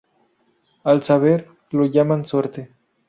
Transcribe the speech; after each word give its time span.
Al 0.83 1.03
saber 1.03 1.47
lo 1.69 1.85
llaman 1.85 2.25
suerte 2.25 2.73